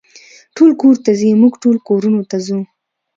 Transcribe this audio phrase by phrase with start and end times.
[0.55, 2.59] ټول کور ته ځي، موږ ټول کورونو ته ځو.